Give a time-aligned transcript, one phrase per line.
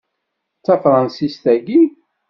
[0.59, 1.81] D tafṛansist tagi?